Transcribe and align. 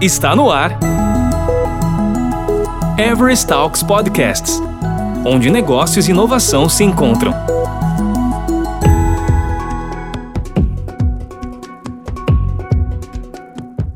Está 0.00 0.34
no 0.34 0.50
ar. 0.50 0.78
Everest 2.98 3.46
Talks 3.46 3.82
Podcasts 3.82 4.60
onde 5.26 5.50
negócios 5.50 6.08
e 6.08 6.10
inovação 6.10 6.68
se 6.68 6.82
encontram. 6.82 7.32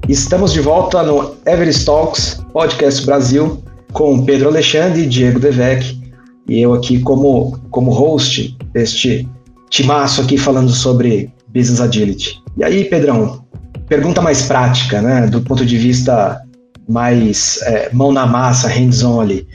Estamos 0.09 0.52
de 0.52 0.61
volta 0.61 1.02
no 1.02 1.34
Everest 1.46 1.86
Talks 1.86 2.45
Podcast 2.52 3.07
Brasil 3.07 3.62
com 3.93 4.25
Pedro 4.25 4.48
Alexandre 4.48 5.07
Diego 5.07 5.41
Devec 5.41 5.98
e 6.46 6.61
eu 6.61 6.75
aqui 6.75 7.00
como, 7.00 7.59
como 7.71 7.91
host 7.91 8.57
deste 8.73 9.27
timaço 9.71 10.21
aqui 10.21 10.36
falando 10.36 10.71
sobre 10.71 11.32
Business 11.48 11.80
Agility. 11.80 12.43
E 12.59 12.62
aí, 12.64 12.84
Pedrão, 12.84 13.45
pergunta 13.88 14.20
mais 14.20 14.42
prática, 14.42 15.00
né, 15.00 15.26
do 15.26 15.40
ponto 15.40 15.64
de 15.64 15.76
vista 15.76 16.40
mais 16.88 17.61
é, 17.62 17.90
mão 17.92 18.12
na 18.12 18.26
massa, 18.26 18.68
hands-on 18.68 19.20
ali. 19.20 19.46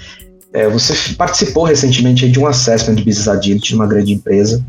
É, 0.52 0.68
você 0.68 1.14
participou 1.14 1.64
recentemente 1.64 2.30
de 2.30 2.40
um 2.40 2.48
assessment 2.48 2.96
de 2.96 3.04
Business 3.04 3.28
Agility 3.28 3.74
numa 3.74 3.86
grande 3.86 4.14
empresa. 4.14 4.66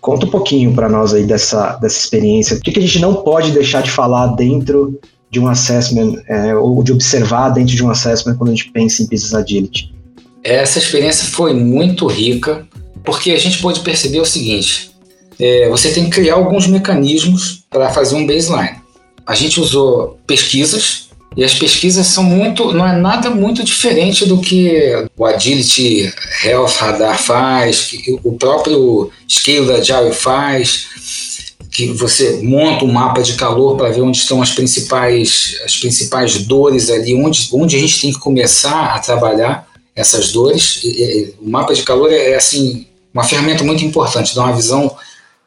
Conta 0.00 0.26
um 0.26 0.30
pouquinho 0.30 0.74
para 0.74 0.88
nós 0.88 1.12
aí 1.12 1.24
dessa, 1.24 1.76
dessa 1.76 1.98
experiência. 1.98 2.56
O 2.56 2.60
que, 2.60 2.72
que, 2.72 2.78
a 2.78 2.82
gente 2.82 2.98
não 2.98 3.14
pode 3.14 3.52
deixar 3.52 3.82
de 3.82 3.90
falar 3.90 4.28
dentro 4.28 4.98
de 5.30 5.40
um 5.40 5.48
assessment, 5.48 6.16
é, 6.28 6.54
ou 6.54 6.82
de 6.82 6.92
observar 6.92 7.50
dentro 7.50 7.74
de 7.74 7.84
um 7.84 7.90
assessment 7.90 8.36
quando 8.36 8.50
a 8.50 8.54
gente 8.54 8.70
pensa 8.70 9.02
em 9.02 9.06
Business 9.06 9.34
Agility? 9.34 9.94
Essa 10.42 10.78
experiência 10.78 11.26
foi 11.26 11.54
muito 11.54 12.06
rica, 12.06 12.66
porque 13.02 13.30
a 13.32 13.38
gente 13.38 13.58
pode 13.58 13.80
perceber 13.80 14.20
o 14.20 14.26
seguinte: 14.26 14.90
é, 15.38 15.68
você 15.68 15.90
tem 15.90 16.04
que 16.04 16.10
criar 16.10 16.34
alguns 16.34 16.66
mecanismos 16.66 17.64
para 17.70 17.90
fazer 17.90 18.14
um 18.14 18.26
baseline. 18.26 18.82
A 19.26 19.34
gente 19.34 19.60
usou 19.60 20.18
pesquisas 20.26 21.08
e 21.36 21.42
as 21.42 21.54
pesquisas 21.54 22.06
são 22.06 22.22
muito, 22.22 22.72
não 22.72 22.86
é 22.86 22.96
nada 22.96 23.30
muito 23.30 23.64
diferente 23.64 24.24
do 24.24 24.38
que 24.38 25.06
o 25.16 25.24
Agility 25.26 26.12
Health 26.44 26.74
Radar 26.78 27.20
faz, 27.20 27.86
que 27.86 28.18
o 28.22 28.32
próprio 28.32 29.10
Scale 29.28 29.66
da 29.66 29.74
Agile 29.74 30.14
faz, 30.14 30.86
que 31.72 31.88
você 31.88 32.40
monta 32.40 32.84
um 32.84 32.92
mapa 32.92 33.20
de 33.20 33.34
calor 33.34 33.76
para 33.76 33.90
ver 33.90 34.02
onde 34.02 34.18
estão 34.18 34.40
as 34.40 34.52
principais, 34.52 35.60
as 35.64 35.76
principais 35.76 36.44
dores 36.44 36.88
ali, 36.88 37.16
onde, 37.16 37.48
onde 37.52 37.76
a 37.76 37.80
gente 37.80 38.00
tem 38.00 38.12
que 38.12 38.20
começar 38.20 38.94
a 38.94 39.00
trabalhar 39.00 39.66
essas 39.96 40.30
dores. 40.30 40.80
E, 40.84 40.88
e, 40.88 41.34
o 41.40 41.50
mapa 41.50 41.74
de 41.74 41.82
calor 41.82 42.12
é, 42.12 42.30
é 42.30 42.36
assim 42.36 42.86
uma 43.12 43.24
ferramenta 43.24 43.64
muito 43.64 43.84
importante, 43.84 44.34
dá 44.36 44.44
uma 44.44 44.54
visão 44.54 44.94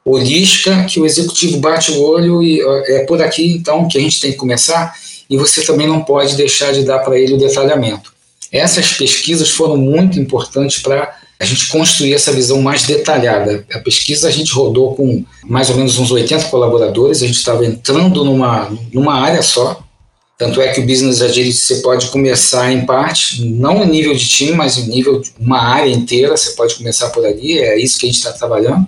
holística 0.07 0.85
que 0.85 0.99
o 0.99 1.05
executivo 1.05 1.57
bate 1.57 1.91
o 1.91 2.01
olho 2.01 2.41
e 2.41 2.61
é 2.61 3.05
por 3.05 3.21
aqui 3.21 3.53
então 3.53 3.87
que 3.87 3.97
a 3.97 4.01
gente 4.01 4.21
tem 4.21 4.31
que 4.31 4.37
começar 4.37 4.95
e 5.29 5.35
você 5.35 5.61
também 5.63 5.85
não 5.85 6.01
pode 6.01 6.35
deixar 6.35 6.71
de 6.71 6.83
dar 6.83 6.99
para 6.99 7.19
ele 7.19 7.33
o 7.33 7.37
detalhamento. 7.37 8.13
Essas 8.49 8.93
pesquisas 8.93 9.49
foram 9.49 9.75
muito 9.75 10.17
importantes 10.17 10.79
para 10.81 11.13
a 11.37 11.43
gente 11.43 11.67
construir 11.67 12.13
essa 12.13 12.31
visão 12.31 12.61
mais 12.61 12.83
detalhada. 12.83 13.65
A 13.73 13.79
pesquisa 13.79 14.29
a 14.29 14.31
gente 14.31 14.53
rodou 14.53 14.95
com 14.95 15.23
mais 15.43 15.69
ou 15.69 15.75
menos 15.75 15.99
uns 15.99 16.09
80 16.09 16.45
colaboradores, 16.45 17.21
a 17.21 17.27
gente 17.27 17.37
estava 17.37 17.65
entrando 17.65 18.23
numa, 18.23 18.71
numa 18.93 19.13
área 19.15 19.41
só, 19.41 19.83
tanto 20.37 20.61
é 20.61 20.67
que 20.71 20.79
o 20.79 20.85
Business 20.85 21.21
Agility 21.21 21.57
você 21.57 21.75
pode 21.77 22.07
começar 22.07 22.71
em 22.71 22.85
parte, 22.85 23.43
não 23.43 23.83
em 23.83 23.89
nível 23.89 24.13
de 24.13 24.27
time, 24.27 24.51
mas 24.51 24.77
em 24.77 24.87
nível 24.87 25.19
de 25.19 25.31
uma 25.39 25.59
área 25.59 25.89
inteira, 25.89 26.37
você 26.37 26.51
pode 26.51 26.75
começar 26.75 27.09
por 27.09 27.25
ali, 27.25 27.57
é 27.57 27.79
isso 27.81 27.97
que 27.97 28.05
a 28.05 28.09
gente 28.09 28.19
está 28.19 28.31
trabalhando. 28.31 28.87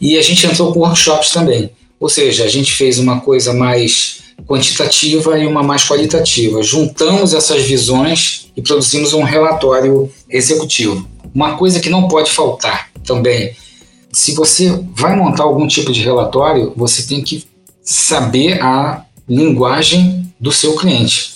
E 0.00 0.16
a 0.16 0.22
gente 0.22 0.46
entrou 0.46 0.72
com 0.72 0.78
workshops 0.78 1.30
também, 1.30 1.70
ou 1.98 2.08
seja, 2.08 2.44
a 2.44 2.48
gente 2.48 2.72
fez 2.72 3.00
uma 3.00 3.20
coisa 3.20 3.52
mais 3.52 4.22
quantitativa 4.46 5.36
e 5.36 5.46
uma 5.46 5.64
mais 5.64 5.84
qualitativa. 5.84 6.62
Juntamos 6.62 7.34
essas 7.34 7.62
visões 7.62 8.46
e 8.56 8.62
produzimos 8.62 9.12
um 9.14 9.22
relatório 9.22 10.12
executivo. 10.30 11.08
Uma 11.34 11.56
coisa 11.56 11.80
que 11.80 11.90
não 11.90 12.06
pode 12.06 12.30
faltar 12.30 12.90
também, 13.04 13.56
se 14.12 14.32
você 14.32 14.70
vai 14.94 15.16
montar 15.16 15.42
algum 15.42 15.66
tipo 15.66 15.92
de 15.92 16.02
relatório, 16.02 16.72
você 16.76 17.02
tem 17.02 17.20
que 17.20 17.44
saber 17.82 18.62
a 18.62 19.04
linguagem 19.28 20.21
do 20.42 20.50
seu 20.50 20.74
cliente. 20.74 21.30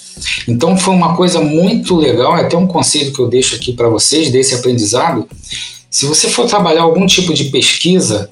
Então 0.48 0.76
foi 0.76 0.92
uma 0.92 1.14
coisa 1.14 1.40
muito 1.40 1.94
legal, 1.94 2.36
é 2.36 2.42
até 2.42 2.56
um 2.56 2.66
conselho 2.66 3.12
que 3.12 3.20
eu 3.20 3.28
deixo 3.28 3.54
aqui 3.54 3.72
para 3.72 3.88
vocês 3.88 4.30
desse 4.30 4.54
aprendizado. 4.54 5.28
Se 5.88 6.06
você 6.06 6.28
for 6.28 6.46
trabalhar 6.46 6.82
algum 6.82 7.06
tipo 7.06 7.32
de 7.32 7.44
pesquisa, 7.44 8.28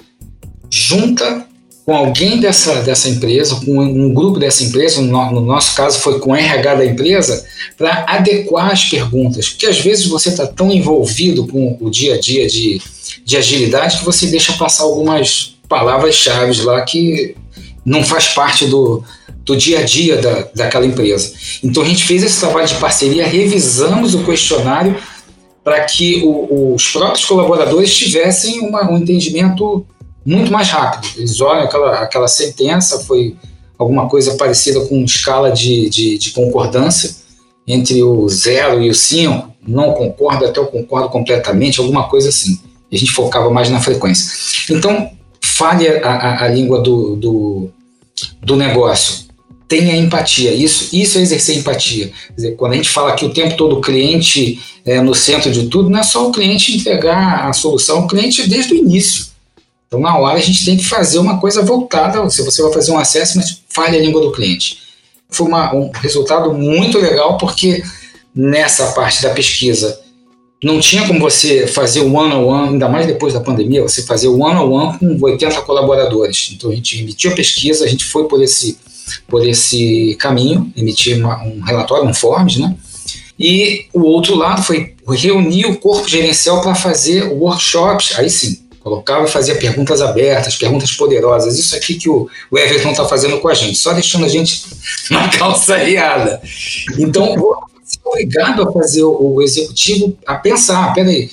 junta 0.69 1.47
com 1.85 1.95
alguém 1.95 2.39
dessa, 2.39 2.81
dessa 2.81 3.07
empresa, 3.07 3.55
com 3.63 3.79
um 3.79 4.13
grupo 4.13 4.39
dessa 4.39 4.63
empresa, 4.63 5.01
no, 5.01 5.31
no 5.31 5.41
nosso 5.41 5.75
caso 5.75 5.99
foi 5.99 6.19
com 6.19 6.31
o 6.31 6.35
RH 6.35 6.75
da 6.75 6.85
empresa, 6.85 7.45
para 7.77 8.05
adequar 8.09 8.71
as 8.71 8.85
perguntas. 8.85 9.49
Porque 9.49 9.67
às 9.67 9.79
vezes 9.79 10.07
você 10.07 10.29
está 10.29 10.47
tão 10.47 10.71
envolvido 10.71 11.47
com 11.47 11.77
o 11.79 11.89
dia 11.89 12.15
a 12.15 12.19
dia 12.19 12.47
de, 12.47 12.81
de 13.23 13.37
agilidade 13.37 13.99
que 13.99 14.05
você 14.05 14.25
deixa 14.27 14.53
passar 14.53 14.83
algumas 14.83 15.55
palavras-chave 15.69 16.59
lá 16.63 16.81
que 16.81 17.35
não 17.85 18.03
faz 18.03 18.29
parte 18.29 18.65
do, 18.65 19.03
do 19.45 19.55
dia 19.55 19.79
a 19.79 19.83
dia 19.83 20.17
da, 20.17 20.47
daquela 20.55 20.85
empresa. 20.85 21.33
Então 21.63 21.83
a 21.83 21.85
gente 21.85 22.03
fez 22.03 22.23
esse 22.23 22.39
trabalho 22.39 22.67
de 22.67 22.75
parceria, 22.75 23.27
revisamos 23.27 24.15
o 24.15 24.23
questionário 24.23 24.95
para 25.63 25.81
que 25.85 26.21
o, 26.23 26.73
os 26.73 26.91
próprios 26.91 27.25
colaboradores 27.25 27.93
tivessem 27.95 28.59
uma, 28.59 28.89
um 28.91 28.97
entendimento 28.97 29.85
muito 30.25 30.51
mais 30.51 30.69
rápido. 30.69 31.07
Eles 31.17 31.39
olham 31.39 31.63
aquela, 31.63 31.99
aquela 31.99 32.27
sentença, 32.27 32.99
foi 32.99 33.35
alguma 33.77 34.09
coisa 34.09 34.35
parecida 34.35 34.79
com 34.81 35.03
escala 35.03 35.51
de, 35.51 35.89
de, 35.89 36.17
de 36.17 36.31
concordância 36.31 37.15
entre 37.67 38.01
o 38.03 38.27
0 38.27 38.83
e 38.83 38.89
o 38.89 38.95
5, 38.95 39.51
não 39.67 39.93
concordo 39.93 40.45
até 40.45 40.59
eu 40.59 40.67
concordo 40.67 41.09
completamente, 41.09 41.79
alguma 41.79 42.07
coisa 42.07 42.29
assim. 42.29 42.59
A 42.91 42.95
gente 42.95 43.11
focava 43.11 43.49
mais 43.49 43.69
na 43.69 43.79
frequência. 43.79 44.31
Então, 44.69 45.09
fale 45.41 45.87
a, 45.87 46.07
a, 46.07 46.43
a 46.45 46.47
língua 46.47 46.81
do, 46.81 47.15
do, 47.15 47.69
do, 48.41 48.55
negócio. 48.55 49.24
Tenha 49.67 49.95
empatia. 49.95 50.53
Isso, 50.53 50.95
isso 50.95 51.17
é 51.17 51.21
exercer 51.21 51.57
empatia. 51.57 52.11
Dizer, 52.35 52.55
quando 52.55 52.73
a 52.73 52.75
gente 52.75 52.89
fala 52.89 53.15
que 53.15 53.25
o 53.25 53.33
tempo 53.33 53.57
todo 53.57 53.77
o 53.77 53.81
cliente 53.81 54.59
é 54.85 55.01
no 55.01 55.15
centro 55.15 55.51
de 55.51 55.67
tudo, 55.67 55.89
não 55.89 55.99
é 55.99 56.03
só 56.03 56.27
o 56.27 56.31
cliente 56.31 56.75
entregar 56.75 57.47
a 57.47 57.53
solução, 57.53 58.05
o 58.05 58.07
cliente 58.07 58.47
desde 58.47 58.73
o 58.73 58.77
início. 58.77 59.27
Então, 59.87 59.99
na 59.99 60.17
hora, 60.17 60.37
a 60.37 60.41
gente 60.41 60.65
tem 60.65 60.77
que 60.77 60.85
fazer 60.85 61.19
uma 61.19 61.39
coisa 61.39 61.61
voltada. 61.61 62.29
Se 62.29 62.43
você 62.43 62.61
vai 62.61 62.73
fazer 62.73 62.91
um 62.91 62.97
assessment, 62.97 63.45
fale 63.69 63.97
a 63.97 64.01
língua 64.01 64.21
do 64.21 64.31
cliente. 64.31 64.79
Foi 65.29 65.47
uma, 65.47 65.73
um 65.73 65.89
resultado 65.91 66.53
muito 66.53 66.99
legal, 66.99 67.37
porque 67.37 67.83
nessa 68.35 68.91
parte 68.91 69.23
da 69.23 69.29
pesquisa 69.29 69.99
não 70.63 70.79
tinha 70.79 71.05
como 71.07 71.19
você 71.19 71.67
fazer 71.67 72.01
o 72.01 72.13
one-on-one, 72.13 72.69
ainda 72.69 72.89
mais 72.89 73.05
depois 73.05 73.33
da 73.33 73.39
pandemia, 73.39 73.83
você 73.83 74.01
fazer 74.01 74.27
o 74.27 74.39
one-on-one 74.39 74.97
com 74.97 75.17
80 75.21 75.61
colaboradores. 75.61 76.51
Então, 76.53 76.71
a 76.71 76.75
gente 76.75 76.99
emitiu 76.99 77.31
a 77.31 77.35
pesquisa, 77.35 77.85
a 77.85 77.87
gente 77.87 78.03
foi 78.03 78.27
por 78.27 78.41
esse, 78.41 78.77
por 79.27 79.47
esse 79.47 80.15
caminho, 80.19 80.71
emitir 80.75 81.17
uma, 81.17 81.43
um 81.43 81.61
relatório, 81.61 82.07
um 82.07 82.13
forms, 82.13 82.57
né? 82.57 82.75
E 83.37 83.85
o 83.93 84.01
outro 84.01 84.35
lado 84.35 84.63
foi 84.63 84.95
reunir 85.09 85.65
o 85.65 85.77
corpo 85.77 86.07
gerencial 86.07 86.61
para 86.61 86.73
fazer 86.73 87.23
workshops, 87.23 88.17
aí 88.17 88.29
sim, 88.29 88.65
colocava 88.79 89.25
e 89.25 89.29
fazia 89.29 89.55
perguntas 89.55 90.01
abertas, 90.01 90.55
perguntas 90.55 90.91
poderosas. 90.93 91.57
Isso 91.57 91.75
aqui 91.75 91.95
que 91.95 92.09
o, 92.09 92.29
o 92.49 92.57
Everton 92.57 92.91
está 92.91 93.05
fazendo 93.05 93.39
com 93.39 93.47
a 93.47 93.53
gente, 93.53 93.77
só 93.77 93.93
deixando 93.93 94.25
a 94.25 94.29
gente 94.29 94.63
na 95.11 95.27
calça 95.27 95.75
riada. 95.75 96.41
Então, 96.97 97.35
ser 97.83 97.99
obrigado 98.05 98.61
a 98.61 98.71
fazer 98.71 99.03
o, 99.03 99.35
o 99.35 99.41
executivo 99.41 100.17
a 100.25 100.35
pensar, 100.35 100.93
peraí, 100.93 101.29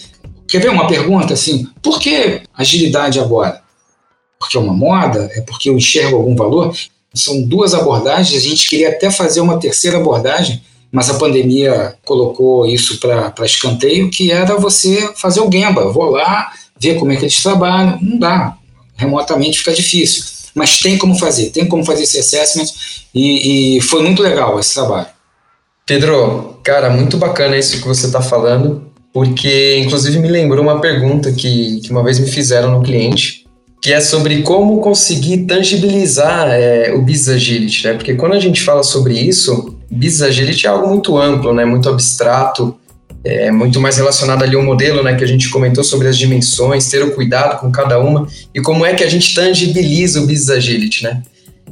quer 0.49 0.61
ver 0.61 0.71
uma 0.71 0.87
pergunta 0.87 1.35
assim, 1.35 1.67
por 1.83 2.01
que 2.01 2.43
agilidade 2.55 3.21
agora? 3.21 3.63
Porque 4.39 4.57
é 4.57 4.61
uma 4.61 4.75
moda? 4.75 5.31
É 5.35 5.41
porque 5.43 5.71
eu 5.71 5.77
enxergo 5.77 6.17
algum 6.17 6.35
valor? 6.35 6.75
São 7.15 7.43
duas 7.43 7.75
abordagens, 7.75 8.43
a 8.43 8.49
gente 8.49 8.69
queria 8.69 8.89
até 8.89 9.11
fazer 9.11 9.41
uma 9.41 9.59
terceira 9.59 9.99
abordagem, 9.99 10.63
mas 10.91 11.09
a 11.09 11.15
pandemia 11.15 11.95
colocou 12.05 12.67
isso 12.67 12.99
para 12.99 13.47
escanteio, 13.47 14.11
que 14.11 14.31
era 14.31 14.57
você 14.57 15.11
fazer 15.17 15.41
o 15.41 15.51
Gemba. 15.51 15.91
Vou 15.91 16.11
lá, 16.11 16.53
ver 16.79 16.97
como 16.99 17.13
é 17.13 17.17
que 17.17 17.23
eles 17.23 17.43
trabalham. 17.43 17.99
Não 18.01 18.19
dá. 18.19 18.57
Remotamente 18.97 19.59
fica 19.59 19.73
difícil. 19.73 20.25
Mas 20.55 20.79
tem 20.79 20.99
como 20.99 21.19
fazer, 21.19 21.51
tem 21.51 21.67
como 21.67 21.85
fazer 21.85 22.03
esse 22.03 22.19
assessment 22.19 22.67
e, 23.15 23.77
e 23.77 23.81
foi 23.81 24.03
muito 24.03 24.23
legal 24.23 24.59
esse 24.61 24.75
trabalho. 24.75 25.07
Pedro, 25.87 26.61
cara, 26.63 26.91
muito 26.91 27.17
bacana 27.17 27.57
isso 27.57 27.81
que 27.81 27.89
você 27.89 28.07
está 28.07 28.21
falando, 28.21 28.87
porque 29.13 29.79
inclusive 29.79 30.19
me 30.19 30.29
lembrou 30.29 30.63
uma 30.63 30.81
pergunta 30.81 31.33
que, 31.33 31.81
que 31.81 31.91
uma 31.91 32.05
vez 32.05 32.19
me 32.19 32.29
fizeram 32.29 32.71
no 32.71 32.83
cliente, 32.83 33.42
que 33.83 33.93
é 33.93 34.01
sobre 34.01 34.43
como 34.43 34.81
conseguir 34.81 35.39
tangibilizar 35.39 36.49
é, 36.53 36.93
o 36.95 37.03
Business 37.03 37.29
Agility, 37.31 37.85
né? 37.85 37.95
Porque 37.95 38.15
quando 38.15 38.35
a 38.35 38.39
gente 38.39 38.63
fala 38.63 38.85
sobre 38.85 39.19
isso, 39.19 39.77
Business 39.91 40.23
Agility 40.23 40.67
é 40.67 40.71
algo 40.71 40.89
muito 40.89 41.19
amplo, 41.19 41.53
né? 41.53 41.65
Muito 41.65 41.89
abstrato, 41.89 42.77
é 43.25 43.51
muito 43.51 43.81
mais 43.81 43.97
relacionado 43.97 44.45
ali 44.45 44.55
ao 44.55 44.63
modelo, 44.63 45.03
né, 45.03 45.15
que 45.15 45.23
a 45.23 45.27
gente 45.27 45.49
comentou 45.49 45.85
sobre 45.85 46.09
as 46.09 46.19
dimensões, 46.19 46.89
ter 46.89 47.05
o 47.05 47.13
cuidado 47.15 47.61
com 47.61 47.71
cada 47.71 48.01
uma 48.01 48.27
e 48.53 48.61
como 48.61 48.85
é 48.85 48.95
que 48.95 49.05
a 49.05 49.09
gente 49.09 49.35
tangibiliza 49.35 50.21
o 50.21 50.27
Business 50.27 50.51
Agility, 50.51 51.05
né? 51.05 51.23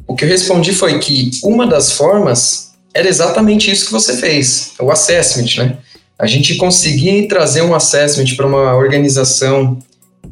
O 0.06 0.14
que 0.14 0.24
eu 0.24 0.28
respondi 0.28 0.72
foi 0.72 0.98
que 0.98 1.30
uma 1.42 1.66
das 1.66 1.92
formas 1.92 2.72
era 2.94 3.08
exatamente 3.08 3.70
isso 3.70 3.86
que 3.86 3.92
você 3.92 4.16
fez, 4.16 4.72
o 4.80 4.90
assessment, 4.90 5.56
né? 5.58 5.78
A 6.18 6.26
gente 6.26 6.56
conseguir 6.56 7.26
trazer 7.28 7.62
um 7.62 7.74
assessment 7.74 8.36
para 8.36 8.46
uma 8.46 8.76
organização, 8.76 9.78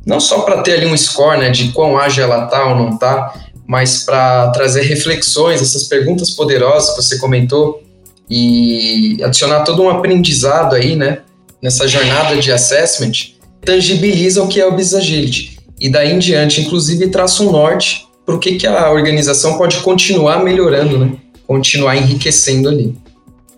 não 0.09 0.19
só 0.19 0.41
para 0.41 0.63
ter 0.63 0.73
ali 0.73 0.87
um 0.87 0.97
score, 0.97 1.39
né, 1.39 1.51
de 1.51 1.71
quão 1.71 1.99
ágil 1.99 2.25
ela 2.25 2.47
tá 2.47 2.67
ou 2.71 2.75
não 2.75 2.97
tá, 2.97 3.35
mas 3.67 4.05
para 4.05 4.49
trazer 4.53 4.81
reflexões, 4.81 5.61
essas 5.61 5.85
perguntas 5.85 6.31
poderosas 6.31 6.97
que 6.97 7.03
você 7.03 7.19
comentou 7.19 7.83
e 8.29 9.19
adicionar 9.23 9.65
todo 9.65 9.83
um 9.83 9.91
aprendizado 9.91 10.75
aí, 10.75 10.97
né, 10.97 11.19
nessa 11.63 11.87
jornada 11.87 12.37
de 12.37 12.51
assessment, 12.51 13.35
tangibiliza 13.63 14.43
o 14.43 14.49
que 14.49 14.59
é 14.59 14.67
o 14.67 14.73
Business 14.73 14.95
Agility. 14.95 15.59
E 15.79 15.91
daí 15.91 16.11
em 16.11 16.19
diante, 16.19 16.63
inclusive, 16.63 17.09
traça 17.09 17.43
um 17.43 17.53
norte 17.53 18.07
para 18.25 18.35
o 18.35 18.39
que, 18.39 18.57
que 18.57 18.67
a 18.67 18.91
organização 18.91 19.59
pode 19.59 19.77
continuar 19.81 20.43
melhorando, 20.43 20.99
né? 20.99 21.13
continuar 21.47 21.97
enriquecendo 21.97 22.71
ali. 22.71 22.97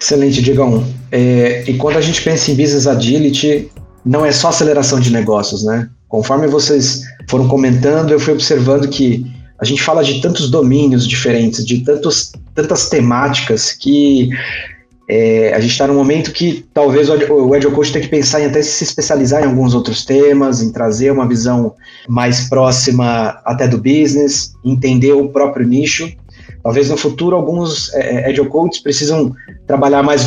Excelente, 0.01 0.43
Digão. 0.43 0.85
É, 1.13 1.63
e 1.69 1.75
quando 1.75 1.97
a 1.97 2.01
gente 2.01 2.21
pensa 2.23 2.51
em 2.51 2.57
Business 2.57 2.89
Agility, 2.89 3.71
não 4.05 4.27
é 4.27 4.33
só 4.33 4.49
aceleração 4.49 4.99
de 4.99 5.13
negócios, 5.13 5.63
né? 5.63 5.89
Conforme 6.11 6.49
vocês 6.49 7.05
foram 7.29 7.47
comentando, 7.47 8.11
eu 8.11 8.19
fui 8.19 8.35
observando 8.35 8.89
que 8.89 9.25
a 9.61 9.65
gente 9.65 9.81
fala 9.81 10.03
de 10.03 10.21
tantos 10.21 10.51
domínios 10.51 11.07
diferentes, 11.07 11.65
de 11.65 11.79
tantos, 11.85 12.33
tantas 12.53 12.89
temáticas 12.89 13.73
que 13.73 14.29
é, 15.09 15.53
a 15.55 15.61
gente 15.61 15.71
está 15.71 15.87
num 15.87 15.95
momento 15.95 16.33
que 16.33 16.65
talvez 16.75 17.09
o 17.09 17.55
Agile 17.55 17.73
Coach 17.73 17.93
tenha 17.93 18.05
que 18.05 18.11
pensar 18.11 18.41
em 18.41 18.47
até 18.47 18.61
se 18.61 18.83
especializar 18.83 19.43
em 19.43 19.47
alguns 19.47 19.75
outros 19.75 20.05
temas, 20.05 20.63
em 20.63 20.73
trazer 20.73 21.13
uma 21.13 21.29
visão 21.29 21.75
mais 22.09 22.49
próxima 22.49 23.41
até 23.45 23.69
do 23.69 23.79
business, 23.79 24.53
entender 24.65 25.13
o 25.13 25.29
próprio 25.29 25.67
nicho 25.67 26.13
Talvez 26.63 26.91
no 26.91 26.97
futuro 26.97 27.37
alguns 27.37 27.93
é, 27.95 28.23
é 28.23 28.27
Agile 28.27 28.49
Coaches 28.49 28.81
precisam 28.81 29.35
trabalhar 29.67 30.03
mais 30.03 30.23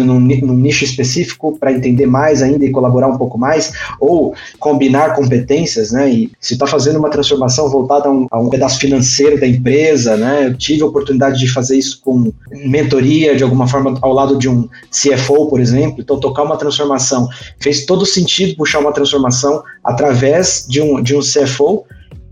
um, 0.00 0.04
num 0.04 0.54
nicho 0.54 0.84
específico 0.84 1.56
para 1.58 1.72
entender 1.72 2.06
mais 2.06 2.42
ainda 2.42 2.64
e 2.64 2.70
colaborar 2.70 3.08
um 3.08 3.16
pouco 3.16 3.38
mais, 3.38 3.72
ou 3.98 4.34
combinar 4.58 5.14
competências, 5.14 5.92
né? 5.92 6.10
E 6.10 6.30
se 6.40 6.54
está 6.54 6.66
fazendo 6.66 6.98
uma 6.98 7.08
transformação 7.08 7.70
voltada 7.70 8.08
a 8.08 8.12
um, 8.12 8.26
a 8.30 8.38
um, 8.38 8.50
pedaço 8.50 8.78
financeiro 8.78 9.40
da 9.40 9.46
empresa, 9.46 10.16
né? 10.16 10.46
Eu 10.46 10.56
tive 10.56 10.82
a 10.82 10.86
oportunidade 10.86 11.38
de 11.38 11.48
fazer 11.48 11.76
isso 11.78 12.00
com 12.04 12.32
mentoria, 12.50 13.34
de 13.34 13.42
alguma 13.42 13.66
forma, 13.66 13.98
ao 14.02 14.12
lado 14.12 14.36
de 14.36 14.48
um 14.48 14.68
CFO, 14.90 15.48
por 15.48 15.60
exemplo. 15.60 16.00
Então, 16.00 16.20
tocar 16.20 16.42
uma 16.42 16.56
transformação 16.56 17.28
fez 17.58 17.84
todo 17.84 18.04
sentido 18.04 18.56
puxar 18.56 18.78
uma 18.80 18.92
transformação 18.92 19.62
através 19.82 20.66
de 20.68 20.80
um, 20.80 21.02
de 21.02 21.16
um 21.16 21.20
CFO 21.20 21.84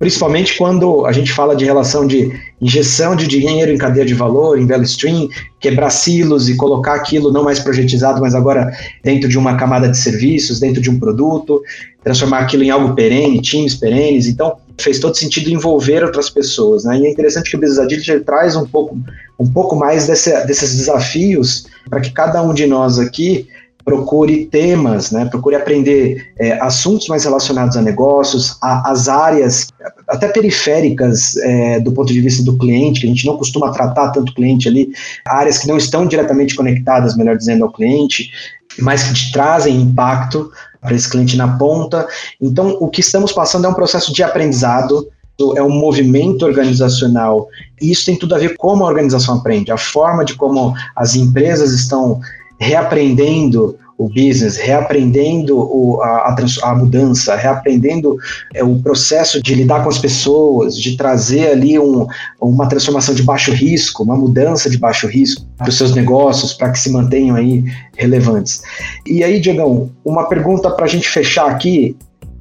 principalmente 0.05 0.59
quando 0.59 1.07
a 1.07 1.13
gente 1.13 1.33
fala 1.33 1.57
de 1.57 1.65
relação 1.65 2.07
de 2.07 2.31
injeção 2.61 3.17
de 3.17 3.27
dinheiro 3.27 3.73
em 3.73 3.79
cadeia 3.79 4.05
de 4.05 4.13
valor, 4.13 4.59
em 4.59 4.67
value 4.67 4.85
stream, 4.85 5.31
quebrar 5.59 5.89
silos 5.89 6.47
e 6.47 6.57
colocar 6.57 6.93
aquilo 6.93 7.33
não 7.33 7.43
mais 7.43 7.59
projetizado, 7.59 8.21
mas 8.21 8.35
agora 8.35 8.71
dentro 9.03 9.31
de 9.31 9.39
uma 9.39 9.57
camada 9.57 9.89
de 9.89 9.97
serviços, 9.97 10.61
dentro 10.61 10.83
de 10.83 10.91
um 10.91 10.99
produto, 10.99 11.63
transformar 12.03 12.41
aquilo 12.41 12.65
em 12.65 12.69
algo 12.69 12.95
perene, 12.95 13.41
times 13.41 13.77
perenes. 13.77 14.27
Então, 14.27 14.59
fez 14.79 14.99
todo 14.99 15.17
sentido 15.17 15.49
envolver 15.49 16.05
outras 16.05 16.29
pessoas. 16.29 16.85
Né? 16.85 16.99
E 16.99 17.07
é 17.07 17.11
interessante 17.11 17.49
que 17.49 17.57
o 17.57 17.61
Business 17.61 17.79
Agility 17.79 18.21
traz 18.27 18.57
um 18.57 18.67
pouco, 18.67 18.99
um 19.41 19.51
pouco 19.51 19.75
mais 19.75 20.07
desse, 20.07 20.31
desses 20.45 20.77
desafios 20.77 21.67
para 21.89 22.03
que 22.03 22.11
cada 22.11 22.43
um 22.43 22.53
de 22.53 22.67
nós 22.67 22.99
aqui 22.99 23.49
procure 23.85 24.47
temas, 24.47 25.11
né? 25.11 25.27
procure 25.27 25.57
aprender 25.57 26.33
é, 26.39 26.53
assuntos 26.61 27.07
mais 27.09 27.25
relacionados 27.25 27.77
a 27.77 27.83
negócios, 27.83 28.57
a, 28.63 28.91
as 28.91 29.09
áreas 29.09 29.69
até 30.09 30.29
periféricas 30.29 31.37
é, 31.37 31.81
do 31.81 31.93
ponto 31.93 32.13
de 32.13 32.21
vista 32.21 32.43
do 32.43 32.57
cliente, 32.57 33.01
que 33.01 33.07
a 33.07 33.11
gente 33.11 33.27
não 33.27 33.37
costuma 33.37 33.71
tratar 33.73 34.11
tanto 34.11 34.35
cliente 34.35 34.69
ali, 34.69 34.91
áreas 35.27 35.59
que 35.59 35.69
não 35.69 35.77
estão 35.77 36.07
diretamente 36.07 36.55
conectadas, 36.55 37.17
melhor 37.17 37.37
dizendo, 37.37 37.65
ao 37.65 37.73
cliente, 37.73 38.31
mas 38.79 39.03
que 39.03 39.15
te 39.15 39.33
trazem 39.33 39.83
impacto 39.83 40.51
para 40.81 40.95
esse 40.95 41.09
cliente 41.09 41.37
na 41.37 41.57
ponta. 41.57 42.07
Então, 42.41 42.77
o 42.81 42.89
que 42.89 43.01
estamos 43.01 43.33
passando 43.33 43.67
é 43.67 43.69
um 43.69 43.75
processo 43.75 44.13
de 44.13 44.23
aprendizado, 44.23 45.09
é 45.57 45.63
um 45.63 45.71
movimento 45.71 46.47
organizacional, 46.47 47.49
e 47.83 47.91
isso 47.91 48.07
tem 48.07 48.17
tudo 48.17 48.35
a 48.35 48.39
ver 48.39 48.57
com 48.57 48.69
como 48.69 48.85
a 48.85 48.89
organização 48.89 49.37
aprende, 49.37 49.73
a 49.73 49.77
forma 49.77 50.25
de 50.25 50.35
como 50.35 50.75
as 50.97 51.17
empresas 51.17 51.73
estão 51.73 52.21
reaprendendo 52.59 53.77
o 53.97 54.09
business, 54.09 54.57
reaprendendo 54.57 55.57
o, 55.57 56.01
a, 56.03 56.09
a, 56.09 56.37
a, 56.71 56.75
mudança, 56.75 57.37
reaprendendo 57.37 58.17
é, 58.53 58.65
o 58.65 58.77
processo 58.83 59.41
de 59.41 59.55
lidar 59.55 59.83
com 59.83 59.89
as 59.89 59.99
pessoas, 59.99 60.77
de 60.77 60.97
trazer 60.97 61.49
ali 61.49 61.79
um, 61.79 62.07
uma 62.41 62.69
transformação 62.69 63.15
de 63.15 63.23
baixo 63.23 63.53
risco, 63.53 64.03
uma 64.03 64.17
mudança 64.17 64.69
de 64.69 64.79
baixo 64.79 65.07
risco 65.07 65.47
para 65.57 65.69
os 65.69 65.77
seus 65.77 65.95
negócios, 65.95 66.53
para 66.53 66.71
que 66.71 66.79
se 66.79 66.91
mantenham 66.91 67.37
aí 67.37 67.65
relevantes. 67.97 68.63
E 69.07 69.23
aí, 69.23 69.39
Diegão, 69.39 69.91
uma 70.05 70.25
pergunta 70.25 70.71
para 70.71 70.87
a 70.87 70.89
gente 70.89 71.09
fechar 71.09 71.49
aqui. 71.49 71.97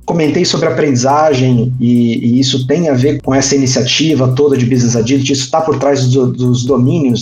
Comentei 0.06 0.44
sobre 0.44 0.68
aprendizagem 0.68 1.74
e, 1.80 2.18
e, 2.18 2.40
isso 2.40 2.68
tem 2.68 2.90
a 2.90 2.94
ver 2.94 3.22
com 3.22 3.34
essa 3.34 3.56
iniciativa 3.56 4.34
toda 4.36 4.58
de 4.58 4.66
Business 4.66 4.98
Agility, 4.98 5.32
isso 5.32 5.46
está 5.46 5.62
por 5.62 5.80
trás 5.80 6.06
do, 6.10 6.28
dos 6.30 6.66
domínios 6.66 7.22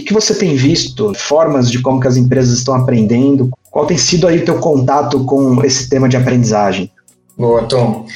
que, 0.00 0.08
que, 0.08 0.12
você 0.12 0.34
tem 0.34 0.54
visto? 0.54 1.12
Formas 1.14 1.70
de 1.70 1.80
como 1.80 2.00
que 2.00 2.08
as 2.08 2.16
empresas 2.16 2.58
estão 2.58 2.74
aprendendo? 2.74 3.50
Qual 3.70 3.86
tem 3.86 3.98
sido 3.98 4.26
aí 4.26 4.38
o 4.38 4.44
teu 4.44 4.58
contato 4.58 5.24
com 5.24 5.62
esse 5.64 5.88
tema 5.88 6.08
de 6.08 6.16
aprendizagem? 6.16 6.90
Boa, 7.36 7.62
Tom. 7.64 8.06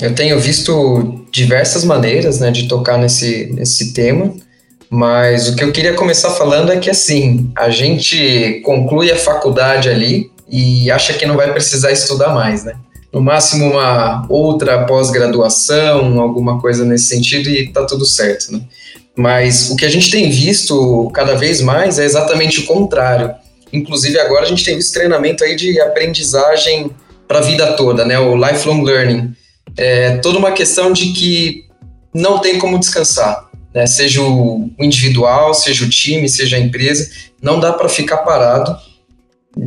Eu 0.00 0.14
tenho 0.14 0.38
visto 0.38 1.24
diversas 1.32 1.84
maneiras 1.84 2.40
né, 2.40 2.50
de 2.50 2.68
tocar 2.68 2.98
nesse, 2.98 3.46
nesse 3.52 3.92
tema, 3.92 4.32
mas 4.88 5.48
o 5.48 5.56
que 5.56 5.64
eu 5.64 5.72
queria 5.72 5.94
começar 5.94 6.30
falando 6.30 6.72
é 6.72 6.78
que 6.78 6.90
assim, 6.90 7.50
a 7.56 7.70
gente 7.70 8.60
conclui 8.64 9.10
a 9.10 9.16
faculdade 9.16 9.88
ali 9.88 10.30
e 10.48 10.90
acha 10.90 11.12
que 11.14 11.26
não 11.26 11.36
vai 11.36 11.52
precisar 11.52 11.92
estudar 11.92 12.34
mais, 12.34 12.64
né? 12.64 12.74
No 13.12 13.20
máximo 13.20 13.66
uma 13.66 14.24
outra 14.28 14.84
pós-graduação, 14.84 16.20
alguma 16.20 16.60
coisa 16.60 16.84
nesse 16.84 17.06
sentido 17.06 17.48
e 17.48 17.68
tá 17.68 17.84
tudo 17.84 18.06
certo, 18.06 18.52
né? 18.52 18.60
Mas 19.20 19.68
o 19.68 19.76
que 19.76 19.84
a 19.84 19.88
gente 19.90 20.10
tem 20.10 20.30
visto 20.30 21.10
cada 21.12 21.34
vez 21.34 21.60
mais 21.60 21.98
é 21.98 22.06
exatamente 22.06 22.60
o 22.60 22.64
contrário. 22.64 23.34
Inclusive 23.70 24.18
agora 24.18 24.44
a 24.44 24.48
gente 24.48 24.64
tem 24.64 24.74
visto 24.74 24.94
treinamento 24.94 25.44
aí 25.44 25.54
de 25.54 25.78
aprendizagem 25.78 26.90
para 27.28 27.40
a 27.40 27.42
vida 27.42 27.74
toda, 27.74 28.02
né? 28.06 28.18
O 28.18 28.34
lifelong 28.34 28.82
learning. 28.82 29.34
É 29.76 30.16
toda 30.16 30.38
uma 30.38 30.52
questão 30.52 30.90
de 30.90 31.12
que 31.12 31.66
não 32.14 32.38
tem 32.38 32.58
como 32.58 32.78
descansar, 32.78 33.46
né? 33.74 33.86
Seja 33.86 34.22
o 34.22 34.70
individual, 34.80 35.52
seja 35.52 35.84
o 35.84 35.90
time, 35.90 36.26
seja 36.26 36.56
a 36.56 36.60
empresa, 36.60 37.10
não 37.42 37.60
dá 37.60 37.74
para 37.74 37.90
ficar 37.90 38.18
parado. 38.18 38.74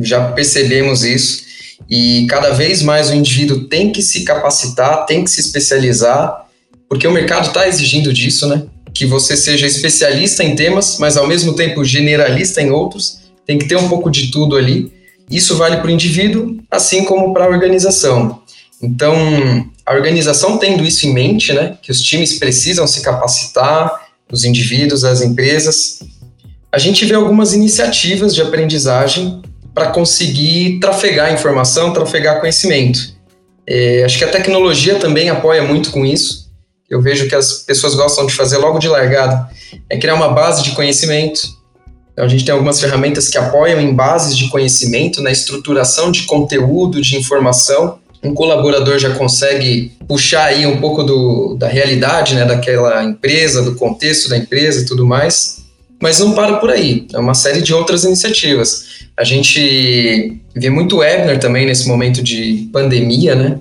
Já 0.00 0.32
percebemos 0.32 1.04
isso. 1.04 1.44
E 1.88 2.26
cada 2.26 2.50
vez 2.50 2.82
mais 2.82 3.08
o 3.08 3.14
indivíduo 3.14 3.68
tem 3.68 3.92
que 3.92 4.02
se 4.02 4.24
capacitar, 4.24 5.06
tem 5.06 5.22
que 5.22 5.30
se 5.30 5.40
especializar, 5.40 6.44
porque 6.88 7.06
o 7.06 7.12
mercado 7.12 7.46
está 7.46 7.68
exigindo 7.68 8.12
disso, 8.12 8.48
né? 8.48 8.64
Que 8.94 9.04
você 9.04 9.36
seja 9.36 9.66
especialista 9.66 10.44
em 10.44 10.54
temas, 10.54 10.98
mas 10.98 11.16
ao 11.16 11.26
mesmo 11.26 11.54
tempo 11.54 11.84
generalista 11.84 12.62
em 12.62 12.70
outros. 12.70 13.18
Tem 13.44 13.58
que 13.58 13.66
ter 13.66 13.76
um 13.76 13.88
pouco 13.88 14.08
de 14.08 14.30
tudo 14.30 14.56
ali. 14.56 14.92
Isso 15.28 15.56
vale 15.56 15.78
para 15.78 15.88
o 15.88 15.90
indivíduo, 15.90 16.56
assim 16.70 17.04
como 17.04 17.34
para 17.34 17.44
a 17.44 17.48
organização. 17.48 18.40
Então, 18.80 19.14
a 19.84 19.92
organização 19.92 20.56
tendo 20.58 20.84
isso 20.84 21.06
em 21.06 21.12
mente, 21.12 21.52
né, 21.52 21.76
que 21.82 21.90
os 21.90 22.00
times 22.00 22.38
precisam 22.38 22.86
se 22.86 23.02
capacitar, 23.02 24.04
os 24.30 24.44
indivíduos, 24.44 25.04
as 25.04 25.20
empresas, 25.20 26.00
a 26.70 26.78
gente 26.78 27.04
vê 27.04 27.14
algumas 27.14 27.52
iniciativas 27.52 28.34
de 28.34 28.42
aprendizagem 28.42 29.42
para 29.74 29.88
conseguir 29.88 30.78
trafegar 30.80 31.32
informação, 31.32 31.92
trafegar 31.92 32.40
conhecimento. 32.40 33.14
É, 33.66 34.04
acho 34.04 34.18
que 34.18 34.24
a 34.24 34.30
tecnologia 34.30 34.96
também 34.96 35.28
apoia 35.28 35.62
muito 35.62 35.90
com 35.90 36.04
isso 36.04 36.43
eu 36.88 37.00
vejo 37.00 37.28
que 37.28 37.34
as 37.34 37.54
pessoas 37.62 37.94
gostam 37.94 38.26
de 38.26 38.34
fazer 38.34 38.58
logo 38.58 38.78
de 38.78 38.88
largada, 38.88 39.48
é 39.88 39.98
criar 39.98 40.14
uma 40.14 40.28
base 40.28 40.62
de 40.62 40.72
conhecimento. 40.72 41.40
Então, 42.12 42.24
a 42.24 42.28
gente 42.28 42.44
tem 42.44 42.52
algumas 42.52 42.80
ferramentas 42.80 43.28
que 43.28 43.36
apoiam 43.36 43.80
em 43.80 43.92
bases 43.92 44.36
de 44.36 44.48
conhecimento, 44.48 45.20
na 45.20 45.32
estruturação 45.32 46.12
de 46.12 46.22
conteúdo, 46.22 47.00
de 47.00 47.16
informação. 47.16 47.98
Um 48.22 48.32
colaborador 48.32 48.98
já 48.98 49.10
consegue 49.10 49.92
puxar 50.06 50.44
aí 50.44 50.66
um 50.66 50.80
pouco 50.80 51.02
do, 51.02 51.56
da 51.58 51.66
realidade, 51.66 52.34
né, 52.34 52.44
daquela 52.44 53.02
empresa, 53.02 53.62
do 53.62 53.74
contexto 53.74 54.28
da 54.28 54.36
empresa 54.36 54.82
e 54.82 54.86
tudo 54.86 55.04
mais. 55.04 55.64
Mas 56.00 56.20
não 56.20 56.32
para 56.32 56.58
por 56.58 56.70
aí, 56.70 57.06
é 57.12 57.18
uma 57.18 57.34
série 57.34 57.62
de 57.62 57.74
outras 57.74 58.04
iniciativas. 58.04 59.06
A 59.16 59.24
gente 59.24 60.40
vê 60.54 60.70
muito 60.70 60.98
webinar 60.98 61.38
também 61.38 61.66
nesse 61.66 61.88
momento 61.88 62.22
de 62.22 62.68
pandemia, 62.72 63.34
né? 63.34 63.58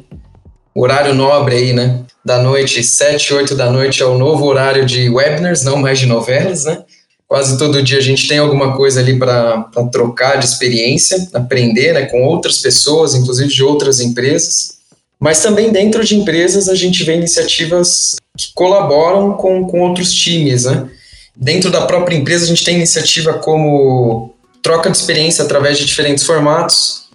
Horário 0.76 1.14
nobre 1.14 1.56
aí, 1.56 1.74
né? 1.74 2.04
Da 2.24 2.42
noite, 2.42 2.84
7, 2.84 3.34
8 3.34 3.56
da 3.56 3.70
noite 3.70 4.02
é 4.02 4.06
o 4.06 4.18
novo 4.18 4.46
horário 4.46 4.86
de 4.86 5.10
webinars, 5.10 5.64
não 5.64 5.78
mais 5.78 6.00
de 6.00 6.06
novelas, 6.06 6.64
né? 6.64 6.84
Quase 7.28 7.58
todo 7.58 7.82
dia 7.82 7.98
a 7.98 8.02
gente 8.02 8.28
tem 8.28 8.38
alguma 8.38 8.78
coisa 8.78 9.00
ali 9.00 9.18
para 9.18 9.64
trocar 9.92 10.38
de 10.38 10.46
experiência, 10.46 11.28
aprender 11.34 11.94
né, 11.94 12.06
com 12.06 12.24
outras 12.24 12.60
pessoas, 12.60 13.16
inclusive 13.16 13.52
de 13.52 13.64
outras 13.64 14.00
empresas. 14.00 14.78
Mas 15.20 15.42
também 15.42 15.72
dentro 15.72 16.04
de 16.04 16.16
empresas 16.16 16.70
a 16.70 16.76
gente 16.76 17.04
vê 17.04 17.16
iniciativas 17.16 18.16
que 18.38 18.54
colaboram 18.54 19.34
com, 19.34 19.66
com 19.66 19.82
outros 19.82 20.14
times, 20.14 20.66
né? 20.66 20.88
Dentro 21.36 21.72
da 21.72 21.86
própria 21.86 22.16
empresa, 22.16 22.46
a 22.46 22.48
gente 22.48 22.64
tem 22.64 22.76
iniciativa 22.76 23.34
como 23.34 24.36
troca 24.62 24.90
de 24.90 24.98
experiência 24.98 25.44
através 25.44 25.78
de 25.78 25.86
diferentes 25.86 26.24
formatos, 26.24 27.06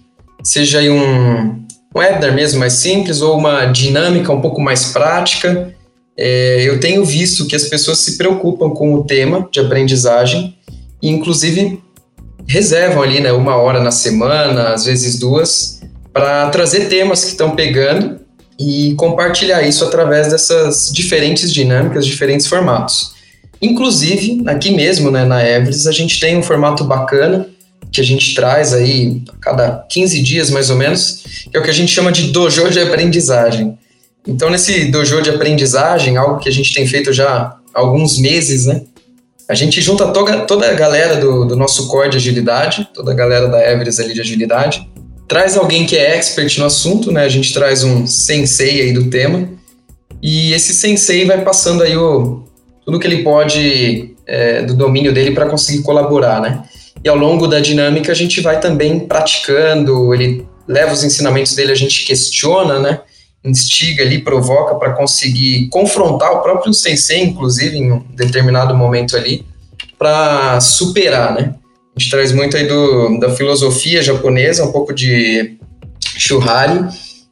seja 0.42 0.80
aí 0.80 0.90
um, 0.90 1.64
um 1.94 1.98
webinar 1.98 2.34
mesmo 2.34 2.60
mais 2.60 2.74
simples 2.74 3.20
ou 3.20 3.36
uma 3.36 3.66
dinâmica 3.66 4.32
um 4.32 4.40
pouco 4.40 4.60
mais 4.60 4.86
prática. 4.86 5.74
É, 6.16 6.62
eu 6.62 6.80
tenho 6.80 7.04
visto 7.04 7.46
que 7.46 7.54
as 7.54 7.64
pessoas 7.64 7.98
se 7.98 8.16
preocupam 8.16 8.70
com 8.70 8.94
o 8.94 9.04
tema 9.04 9.48
de 9.50 9.60
aprendizagem 9.60 10.56
e, 11.00 11.08
inclusive, 11.08 11.80
reservam 12.46 13.02
ali 13.02 13.20
né, 13.20 13.32
uma 13.32 13.56
hora 13.56 13.80
na 13.80 13.90
semana, 13.90 14.70
às 14.70 14.84
vezes 14.84 15.18
duas, 15.18 15.80
para 16.12 16.48
trazer 16.50 16.88
temas 16.88 17.24
que 17.24 17.30
estão 17.30 17.54
pegando 17.54 18.18
e 18.58 18.94
compartilhar 18.96 19.62
isso 19.62 19.84
através 19.84 20.28
dessas 20.30 20.90
diferentes 20.92 21.52
dinâmicas, 21.52 22.04
diferentes 22.04 22.46
formatos. 22.46 23.14
Inclusive, 23.62 24.42
aqui 24.46 24.72
mesmo, 24.72 25.10
né, 25.10 25.24
na 25.24 25.46
Everest, 25.46 25.88
a 25.88 25.92
gente 25.92 26.18
tem 26.18 26.36
um 26.36 26.42
formato 26.42 26.84
bacana 26.84 27.46
que 27.98 28.02
a 28.02 28.04
gente 28.04 28.32
traz 28.32 28.72
aí 28.72 29.22
a 29.28 29.36
cada 29.40 29.84
15 29.88 30.22
dias, 30.22 30.50
mais 30.50 30.70
ou 30.70 30.76
menos, 30.76 31.24
que 31.50 31.56
é 31.56 31.58
o 31.58 31.64
que 31.64 31.70
a 31.70 31.74
gente 31.74 31.92
chama 31.92 32.12
de 32.12 32.28
dojo 32.30 32.70
de 32.70 32.78
aprendizagem. 32.78 33.76
Então, 34.24 34.48
nesse 34.48 34.84
dojo 34.84 35.20
de 35.20 35.30
aprendizagem, 35.30 36.16
algo 36.16 36.38
que 36.38 36.48
a 36.48 36.52
gente 36.52 36.72
tem 36.72 36.86
feito 36.86 37.12
já 37.12 37.28
há 37.28 37.80
alguns 37.80 38.16
meses, 38.18 38.66
né, 38.66 38.82
a 39.48 39.54
gente 39.54 39.80
junta 39.80 40.06
toda, 40.12 40.42
toda 40.42 40.70
a 40.70 40.74
galera 40.74 41.16
do, 41.16 41.44
do 41.44 41.56
nosso 41.56 41.88
core 41.88 42.10
de 42.10 42.18
agilidade, 42.18 42.88
toda 42.94 43.10
a 43.10 43.14
galera 43.14 43.48
da 43.48 43.58
Everest 43.68 44.00
ali 44.00 44.14
de 44.14 44.20
agilidade, 44.20 44.88
traz 45.26 45.56
alguém 45.56 45.84
que 45.84 45.96
é 45.96 46.16
expert 46.16 46.56
no 46.58 46.66
assunto, 46.66 47.10
né? 47.10 47.24
A 47.24 47.28
gente 47.28 47.52
traz 47.52 47.82
um 47.82 48.06
sensei 48.06 48.82
aí 48.82 48.92
do 48.92 49.10
tema, 49.10 49.48
e 50.22 50.52
esse 50.52 50.72
sensei 50.72 51.24
vai 51.24 51.42
passando 51.42 51.82
aí 51.82 51.96
o, 51.96 52.44
tudo 52.84 53.00
que 53.00 53.06
ele 53.06 53.24
pode 53.24 54.14
é, 54.26 54.62
do 54.62 54.74
domínio 54.74 55.12
dele 55.12 55.32
para 55.32 55.46
conseguir 55.46 55.82
colaborar, 55.82 56.40
né? 56.40 56.62
E 57.04 57.08
ao 57.08 57.16
longo 57.16 57.46
da 57.46 57.60
dinâmica 57.60 58.12
a 58.12 58.14
gente 58.14 58.40
vai 58.40 58.60
também 58.60 59.00
praticando, 59.00 60.14
ele 60.14 60.46
leva 60.66 60.92
os 60.92 61.04
ensinamentos 61.04 61.54
dele, 61.54 61.72
a 61.72 61.76
gente 61.76 62.04
questiona, 62.04 62.78
né? 62.78 63.00
Instiga 63.44 64.02
ali, 64.02 64.18
provoca 64.18 64.74
para 64.74 64.92
conseguir 64.92 65.68
confrontar 65.68 66.32
o 66.32 66.42
próprio 66.42 66.74
sensei, 66.74 67.22
inclusive, 67.22 67.78
em 67.78 67.92
um 67.92 68.04
determinado 68.14 68.74
momento 68.74 69.16
ali, 69.16 69.46
para 69.98 70.60
superar, 70.60 71.34
né? 71.34 71.54
A 71.96 72.00
gente 72.00 72.10
traz 72.10 72.32
muito 72.32 72.56
aí 72.56 72.66
do, 72.66 73.18
da 73.18 73.30
filosofia 73.30 74.02
japonesa, 74.02 74.64
um 74.64 74.72
pouco 74.72 74.92
de 74.92 75.56
Shuhari, 76.16 76.84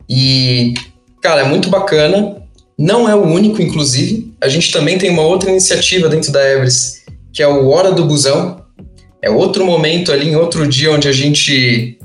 e, 0.08 0.74
cara, 1.20 1.42
é 1.42 1.44
muito 1.44 1.68
bacana 1.68 2.36
não 2.78 3.08
é 3.08 3.14
o 3.14 3.22
único, 3.22 3.62
inclusive. 3.62 4.34
A 4.40 4.48
gente 4.48 4.70
também 4.70 4.98
tem 4.98 5.10
uma 5.10 5.22
outra 5.22 5.50
iniciativa 5.50 6.08
dentro 6.08 6.30
da 6.30 6.46
Everest, 6.46 7.04
que 7.32 7.42
é 7.42 7.48
o 7.48 7.68
Hora 7.68 7.92
do 7.92 8.04
Busão. 8.04 8.62
É 9.26 9.30
outro 9.30 9.66
momento 9.66 10.12
ali, 10.12 10.28
em 10.28 10.36
outro 10.36 10.68
dia, 10.68 10.92
onde 10.92 11.08
a 11.08 11.12
gente 11.12 11.98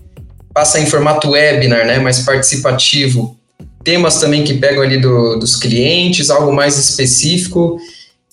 passa 0.51 0.79
em 0.79 0.87
formato 0.87 1.29
webinar, 1.29 1.85
né, 1.85 1.99
mais 1.99 2.21
participativo. 2.21 3.37
Temas 3.83 4.19
também 4.19 4.43
que 4.43 4.55
pegam 4.55 4.81
ali 4.81 4.97
do, 4.97 5.37
dos 5.37 5.55
clientes, 5.55 6.31
algo 6.31 6.51
mais 6.51 6.79
específico. 6.79 7.79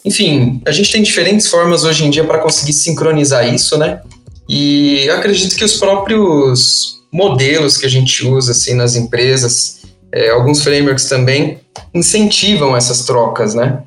Enfim, 0.07 0.62
a 0.64 0.73
gente 0.73 0.90
tem 0.90 1.02
diferentes 1.02 1.49
formas 1.49 1.85
hoje 1.85 2.07
em 2.07 2.09
dia 2.09 2.25
para 2.25 2.38
conseguir 2.38 2.73
sincronizar 2.73 3.52
isso, 3.52 3.76
né? 3.76 4.00
E 4.49 5.07
acredito 5.11 5.54
que 5.54 5.64
os 5.64 5.75
próprios 5.75 7.02
modelos 7.12 7.76
que 7.76 7.85
a 7.85 7.90
gente 7.90 8.26
usa 8.26 8.52
assim 8.52 8.73
nas 8.73 8.97
empresas, 8.97 9.83
é, 10.11 10.30
alguns 10.30 10.62
frameworks 10.62 11.04
também, 11.04 11.59
incentivam 11.92 12.75
essas 12.75 13.04
trocas, 13.04 13.54
né? 13.54 13.83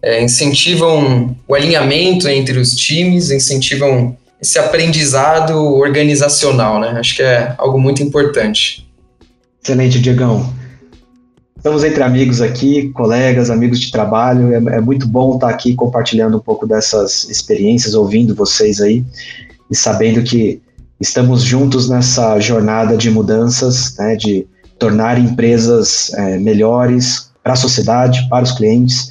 É, 0.00 0.22
incentivam 0.22 1.36
o 1.48 1.56
alinhamento 1.56 2.28
entre 2.28 2.56
os 2.60 2.76
times, 2.76 3.32
incentivam 3.32 4.16
esse 4.44 4.58
aprendizado 4.58 5.56
organizacional, 5.58 6.78
né? 6.78 6.90
Acho 6.98 7.16
que 7.16 7.22
é 7.22 7.54
algo 7.56 7.80
muito 7.80 8.02
importante. 8.02 8.86
Excelente, 9.62 9.98
Diegão. 9.98 10.52
Estamos 11.56 11.82
entre 11.82 12.02
amigos 12.02 12.42
aqui, 12.42 12.90
colegas, 12.90 13.48
amigos 13.48 13.80
de 13.80 13.90
trabalho. 13.90 14.52
É, 14.52 14.76
é, 14.76 14.80
muito 14.82 15.08
bom 15.08 15.36
estar 15.36 15.48
aqui 15.48 15.74
compartilhando 15.74 16.36
um 16.36 16.40
pouco 16.40 16.66
dessas 16.66 17.24
experiências, 17.30 17.94
ouvindo 17.94 18.34
vocês 18.34 18.82
aí 18.82 19.02
e 19.70 19.74
sabendo 19.74 20.22
que 20.22 20.60
estamos 21.00 21.42
juntos 21.42 21.88
nessa 21.88 22.38
jornada 22.38 22.98
de 22.98 23.10
mudanças, 23.10 23.96
né, 23.96 24.14
de 24.14 24.46
tornar 24.78 25.18
empresas 25.18 26.12
é, 26.12 26.36
melhores, 26.36 27.30
para 27.42 27.54
a 27.54 27.56
sociedade, 27.56 28.28
para 28.28 28.44
os 28.44 28.52
clientes. 28.52 29.10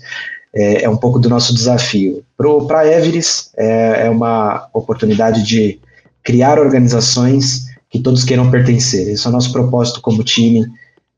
É, 0.55 0.83
é, 0.83 0.89
um 0.89 0.97
pouco 0.97 1.17
do 1.17 1.29
nosso 1.29 1.53
desafio. 1.53 2.23
Para 2.67 2.81
a 2.81 2.87
Everest, 2.87 3.49
é, 3.57 4.05
é 4.05 4.09
uma 4.09 4.67
oportunidade 4.71 5.43
de 5.43 5.79
criar 6.23 6.59
organizações 6.59 7.65
que 7.89 7.99
todos 7.99 8.23
queiram 8.23 8.51
pertencer. 8.51 9.09
Esse 9.09 9.25
é 9.25 9.29
o 9.29 9.33
nosso 9.33 9.51
propósito 9.51 9.99
como 10.01 10.23
time 10.23 10.65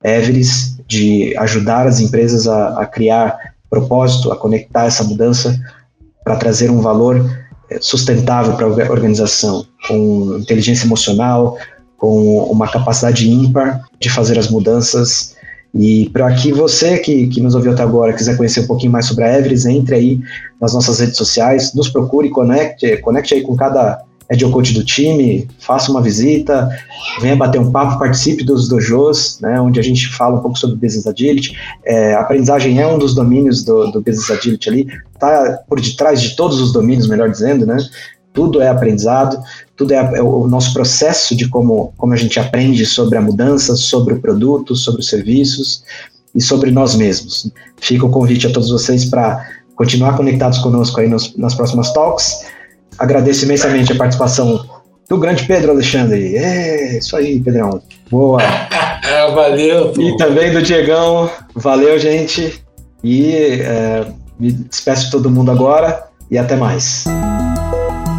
Everest, 0.03 0.77
de 0.87 1.35
ajudar 1.37 1.85
as 1.85 1.99
empresas 1.99 2.47
a, 2.47 2.81
a 2.81 2.85
criar 2.85 3.37
propósito, 3.69 4.31
a 4.31 4.37
conectar 4.37 4.85
essa 4.85 5.03
mudança 5.03 5.59
para 6.23 6.37
trazer 6.37 6.71
um 6.71 6.79
valor 6.79 7.29
é, 7.69 7.79
sustentável 7.81 8.55
para 8.55 8.65
a 8.65 8.91
organização, 8.91 9.65
com 9.87 10.37
inteligência 10.39 10.85
emocional, 10.85 11.57
com 11.97 12.37
uma 12.43 12.67
capacidade 12.69 13.29
ímpar 13.29 13.83
de 13.99 14.09
fazer 14.09 14.37
as 14.37 14.49
mudanças 14.49 15.34
e 15.75 16.09
para 16.09 16.33
que 16.33 16.53
você 16.53 16.97
que, 16.97 17.27
que 17.27 17.41
nos 17.41 17.53
ouviu 17.53 17.73
até 17.73 17.83
agora 17.83 18.13
quiser 18.13 18.37
conhecer 18.37 18.61
um 18.61 18.67
pouquinho 18.67 18.93
mais 18.93 19.05
sobre 19.07 19.25
a 19.25 19.37
Everest, 19.37 19.67
entre 19.67 19.95
aí 19.95 20.21
nas 20.59 20.73
nossas 20.73 20.99
redes 20.99 21.17
sociais, 21.17 21.73
nos 21.73 21.89
procure, 21.89 22.29
conecte, 22.29 22.95
conecte 22.97 23.33
aí 23.33 23.41
com 23.41 23.55
cada 23.57 24.01
Agile 24.31 24.51
Coach 24.51 24.73
do 24.73 24.83
time, 24.83 25.47
faça 25.59 25.91
uma 25.91 26.01
visita, 26.01 26.69
venha 27.21 27.35
bater 27.35 27.59
um 27.59 27.71
papo, 27.71 27.99
participe 27.99 28.43
dos 28.43 28.67
dojos, 28.67 29.39
né, 29.41 29.59
onde 29.59 29.79
a 29.79 29.83
gente 29.83 30.07
fala 30.07 30.39
um 30.39 30.41
pouco 30.41 30.57
sobre 30.57 30.77
Business 30.77 31.05
Agility. 31.05 31.55
É, 31.85 32.13
aprendizagem 32.15 32.81
é 32.81 32.87
um 32.87 32.97
dos 32.97 33.13
domínios 33.13 33.63
do, 33.63 33.91
do 33.91 34.01
Business 34.01 34.31
Agility 34.31 34.69
ali, 34.69 34.87
está 35.13 35.59
por 35.67 35.79
detrás 35.79 36.21
de 36.21 36.35
todos 36.35 36.59
os 36.59 36.71
domínios, 36.73 37.07
melhor 37.07 37.29
dizendo, 37.29 37.65
né? 37.65 37.77
Tudo 38.35 38.61
é 38.61 38.67
aprendizado, 38.67 39.41
tudo 39.75 39.93
é, 39.93 40.17
é, 40.17 40.21
o 40.21 40.45
nosso 40.47 40.73
processo 40.73 41.35
de 41.35 41.47
como, 41.47 41.93
como 41.97 42.13
a 42.13 42.17
gente 42.17 42.39
aprende 42.39 42.85
sobre 42.85 43.17
a 43.17 43.21
mudança, 43.21 43.75
sobre 43.75 44.13
o 44.13 44.21
produto, 44.21 44.75
sobre 44.75 45.01
os 45.01 45.07
serviços 45.07 45.83
e 46.35 46.41
sobre 46.41 46.69
nós 46.69 46.93
mesmos. 46.95 47.51
Fica 47.77 48.05
o 48.05 48.09
convite 48.09 48.45
a 48.45 48.51
todos 48.51 48.69
vocês 48.69 49.05
para 49.05 49.43
continuar 49.75 50.15
conectados 50.15 50.59
conosco 50.59 50.99
aí 50.99 51.07
nos, 51.07 51.35
nas 51.37 51.55
próximas 51.55 51.91
talks. 51.93 52.45
Agradeço 52.97 53.45
imensamente 53.45 53.91
a 53.91 53.95
participação 53.95 54.63
do 55.09 55.17
grande 55.17 55.45
Pedro 55.45 55.71
Alexandre. 55.71 56.35
É, 56.35 56.97
isso 56.97 57.15
aí, 57.15 57.39
Pedrão. 57.39 57.81
Boa. 58.09 58.41
Valeu. 59.33 59.89
Pô. 59.89 60.01
E 60.01 60.17
também 60.17 60.51
do 60.51 60.61
Diegão. 60.61 61.29
Valeu, 61.55 61.97
gente. 61.99 62.61
E 63.03 63.33
é, 63.61 64.05
me 64.39 64.51
despeço 64.51 65.05
de 65.05 65.11
todo 65.11 65.29
mundo 65.29 65.51
agora 65.51 66.05
e 66.29 66.37
até 66.37 66.55
mais. 66.55 67.05